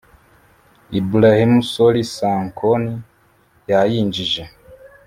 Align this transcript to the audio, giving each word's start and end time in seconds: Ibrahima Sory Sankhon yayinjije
Ibrahima 0.99 1.59
Sory 1.71 2.03
Sankhon 2.15 2.83
yayinjije 3.69 4.43